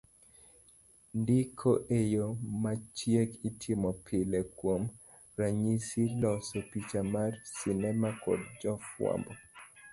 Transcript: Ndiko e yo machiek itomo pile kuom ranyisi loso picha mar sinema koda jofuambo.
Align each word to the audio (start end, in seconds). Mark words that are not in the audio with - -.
Ndiko 1.19 1.69
e 1.97 1.99
yo 2.15 2.25
machiek 2.61 3.29
itomo 3.49 3.89
pile 4.05 4.39
kuom 4.57 4.81
ranyisi 5.39 6.01
loso 6.21 6.57
picha 6.69 7.01
mar 7.13 7.31
sinema 7.57 8.09
koda 8.21 8.45
jofuambo. 8.61 9.31